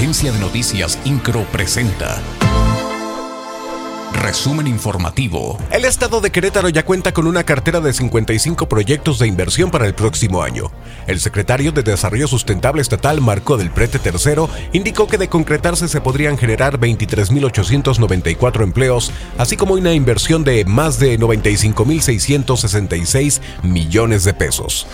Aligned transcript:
Agencia 0.00 0.32
de 0.32 0.38
Noticias 0.38 0.98
Incro 1.04 1.44
presenta. 1.52 2.22
Resumen 4.14 4.66
informativo. 4.66 5.58
El 5.70 5.84
estado 5.84 6.22
de 6.22 6.30
Querétaro 6.30 6.70
ya 6.70 6.86
cuenta 6.86 7.12
con 7.12 7.26
una 7.26 7.44
cartera 7.44 7.80
de 7.80 7.92
55 7.92 8.66
proyectos 8.66 9.18
de 9.18 9.26
inversión 9.26 9.70
para 9.70 9.86
el 9.86 9.92
próximo 9.92 10.42
año. 10.42 10.72
El 11.06 11.20
secretario 11.20 11.70
de 11.72 11.82
Desarrollo 11.82 12.28
Sustentable 12.28 12.80
Estatal, 12.80 13.20
Marco 13.20 13.58
del 13.58 13.70
Prete 13.70 14.00
III, 14.02 14.46
indicó 14.72 15.06
que 15.06 15.18
de 15.18 15.28
concretarse 15.28 15.86
se 15.86 16.00
podrían 16.00 16.38
generar 16.38 16.80
23.894 16.80 18.62
empleos, 18.62 19.12
así 19.36 19.58
como 19.58 19.74
una 19.74 19.92
inversión 19.92 20.44
de 20.44 20.64
más 20.64 20.98
de 20.98 21.20
95.666 21.20 23.42
millones 23.62 24.24
de 24.24 24.32
pesos. 24.32 24.86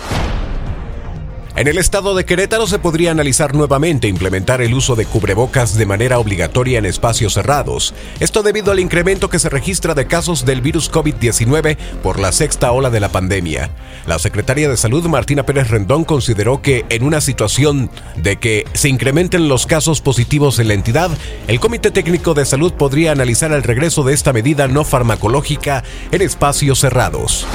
En 1.57 1.67
el 1.67 1.79
estado 1.79 2.13
de 2.13 2.23
Querétaro 2.23 2.67
se 2.67 2.77
podría 2.77 3.09
analizar 3.09 3.55
nuevamente 3.55 4.07
implementar 4.07 4.61
el 4.61 4.75
uso 4.75 4.95
de 4.95 5.07
cubrebocas 5.07 5.75
de 5.75 5.87
manera 5.87 6.19
obligatoria 6.19 6.77
en 6.77 6.85
espacios 6.85 7.33
cerrados. 7.33 7.95
Esto 8.19 8.43
debido 8.43 8.71
al 8.71 8.79
incremento 8.79 9.27
que 9.31 9.39
se 9.39 9.49
registra 9.49 9.95
de 9.95 10.05
casos 10.05 10.45
del 10.45 10.61
virus 10.61 10.91
COVID-19 10.91 11.75
por 12.03 12.19
la 12.19 12.31
sexta 12.31 12.71
ola 12.71 12.91
de 12.91 12.99
la 12.99 13.09
pandemia. 13.09 13.71
La 14.05 14.19
secretaria 14.19 14.69
de 14.69 14.77
Salud, 14.77 15.03
Martina 15.07 15.47
Pérez 15.47 15.71
Rendón, 15.71 16.03
consideró 16.03 16.61
que 16.61 16.85
en 16.89 17.01
una 17.01 17.21
situación 17.21 17.89
de 18.17 18.35
que 18.35 18.65
se 18.73 18.89
incrementen 18.89 19.49
los 19.49 19.65
casos 19.65 19.99
positivos 19.99 20.59
en 20.59 20.67
la 20.67 20.75
entidad, 20.75 21.09
el 21.47 21.59
Comité 21.59 21.89
Técnico 21.89 22.35
de 22.35 22.45
Salud 22.45 22.73
podría 22.73 23.13
analizar 23.13 23.51
el 23.51 23.63
regreso 23.63 24.03
de 24.03 24.13
esta 24.13 24.31
medida 24.31 24.67
no 24.67 24.83
farmacológica 24.83 25.83
en 26.11 26.21
espacios 26.21 26.81
cerrados. 26.81 27.47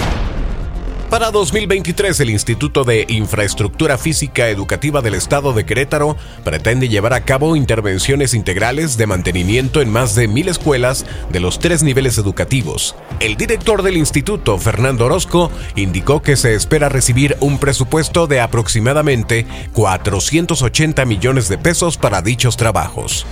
Para 1.12 1.30
2023, 1.30 2.20
el 2.20 2.30
Instituto 2.30 2.84
de 2.84 3.04
Infraestructura 3.06 3.98
Física 3.98 4.48
Educativa 4.48 5.02
del 5.02 5.12
Estado 5.12 5.52
de 5.52 5.66
Querétaro 5.66 6.16
pretende 6.42 6.88
llevar 6.88 7.12
a 7.12 7.26
cabo 7.26 7.54
intervenciones 7.54 8.32
integrales 8.32 8.96
de 8.96 9.06
mantenimiento 9.06 9.82
en 9.82 9.90
más 9.90 10.14
de 10.14 10.26
mil 10.26 10.48
escuelas 10.48 11.04
de 11.30 11.40
los 11.40 11.58
tres 11.58 11.82
niveles 11.82 12.16
educativos. 12.16 12.96
El 13.20 13.36
director 13.36 13.82
del 13.82 13.98
instituto, 13.98 14.56
Fernando 14.56 15.04
Orozco, 15.04 15.52
indicó 15.76 16.22
que 16.22 16.34
se 16.34 16.54
espera 16.54 16.88
recibir 16.88 17.36
un 17.40 17.58
presupuesto 17.58 18.26
de 18.26 18.40
aproximadamente 18.40 19.44
480 19.74 21.04
millones 21.04 21.46
de 21.50 21.58
pesos 21.58 21.98
para 21.98 22.22
dichos 22.22 22.56
trabajos. 22.56 23.26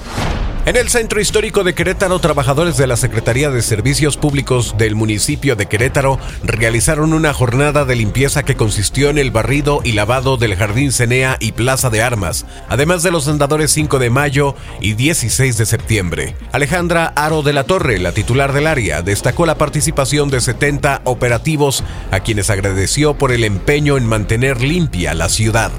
En 0.66 0.76
el 0.76 0.90
centro 0.90 1.22
histórico 1.22 1.64
de 1.64 1.74
Querétaro, 1.74 2.18
trabajadores 2.18 2.76
de 2.76 2.86
la 2.86 2.98
Secretaría 2.98 3.50
de 3.50 3.62
Servicios 3.62 4.18
Públicos 4.18 4.74
del 4.76 4.94
municipio 4.94 5.56
de 5.56 5.64
Querétaro 5.64 6.18
realizaron 6.44 7.14
una 7.14 7.32
jornada 7.32 7.86
de 7.86 7.96
limpieza 7.96 8.42
que 8.42 8.56
consistió 8.56 9.08
en 9.08 9.16
el 9.16 9.30
barrido 9.30 9.80
y 9.84 9.92
lavado 9.92 10.36
del 10.36 10.56
Jardín 10.56 10.92
Cenea 10.92 11.38
y 11.40 11.52
Plaza 11.52 11.88
de 11.88 12.02
Armas, 12.02 12.44
además 12.68 13.02
de 13.02 13.10
los 13.10 13.26
andadores 13.26 13.70
5 13.70 13.98
de 13.98 14.10
mayo 14.10 14.54
y 14.82 14.92
16 14.92 15.56
de 15.56 15.64
septiembre. 15.64 16.36
Alejandra 16.52 17.06
Aro 17.16 17.42
de 17.42 17.54
la 17.54 17.64
Torre, 17.64 17.98
la 17.98 18.12
titular 18.12 18.52
del 18.52 18.66
área, 18.66 19.00
destacó 19.00 19.46
la 19.46 19.56
participación 19.56 20.28
de 20.28 20.42
70 20.42 21.00
operativos 21.04 21.82
a 22.10 22.20
quienes 22.20 22.50
agradeció 22.50 23.14
por 23.14 23.32
el 23.32 23.44
empeño 23.44 23.96
en 23.96 24.04
mantener 24.04 24.60
limpia 24.60 25.14
la 25.14 25.30
ciudad. 25.30 25.72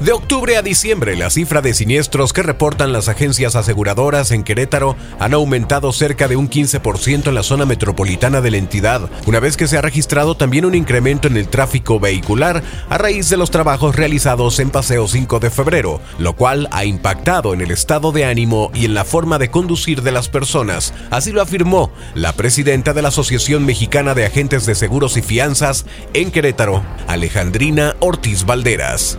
De 0.00 0.10
octubre 0.10 0.56
a 0.56 0.62
diciembre, 0.62 1.14
la 1.14 1.30
cifra 1.30 1.62
de 1.62 1.72
siniestros 1.72 2.32
que 2.32 2.42
reportan 2.42 2.92
las 2.92 3.08
agencias 3.08 3.54
aseguradoras 3.54 4.32
en 4.32 4.42
Querétaro 4.42 4.96
han 5.20 5.34
aumentado 5.34 5.92
cerca 5.92 6.26
de 6.26 6.34
un 6.34 6.50
15% 6.50 7.28
en 7.28 7.34
la 7.34 7.44
zona 7.44 7.64
metropolitana 7.64 8.40
de 8.40 8.50
la 8.50 8.56
entidad, 8.56 9.08
una 9.24 9.38
vez 9.38 9.56
que 9.56 9.68
se 9.68 9.78
ha 9.78 9.82
registrado 9.82 10.36
también 10.36 10.64
un 10.64 10.74
incremento 10.74 11.28
en 11.28 11.36
el 11.36 11.46
tráfico 11.46 12.00
vehicular 12.00 12.64
a 12.90 12.98
raíz 12.98 13.28
de 13.28 13.36
los 13.36 13.52
trabajos 13.52 13.94
realizados 13.94 14.58
en 14.58 14.70
Paseo 14.70 15.06
5 15.06 15.38
de 15.38 15.50
febrero, 15.50 16.00
lo 16.18 16.34
cual 16.34 16.68
ha 16.72 16.84
impactado 16.84 17.54
en 17.54 17.60
el 17.60 17.70
estado 17.70 18.10
de 18.10 18.24
ánimo 18.24 18.72
y 18.74 18.86
en 18.86 18.94
la 18.94 19.04
forma 19.04 19.38
de 19.38 19.52
conducir 19.52 20.02
de 20.02 20.10
las 20.10 20.28
personas. 20.28 20.92
Así 21.10 21.30
lo 21.30 21.40
afirmó 21.40 21.92
la 22.16 22.32
presidenta 22.32 22.94
de 22.94 23.02
la 23.02 23.08
Asociación 23.08 23.64
Mexicana 23.64 24.14
de 24.14 24.26
Agentes 24.26 24.66
de 24.66 24.74
Seguros 24.74 25.16
y 25.16 25.22
Fianzas 25.22 25.86
en 26.14 26.32
Querétaro, 26.32 26.82
Alejandrina 27.06 27.94
Ortiz 28.00 28.44
Valderas. 28.44 29.18